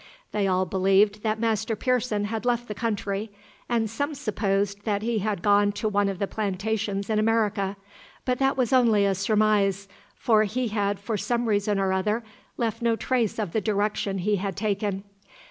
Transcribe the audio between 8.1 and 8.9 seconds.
but that was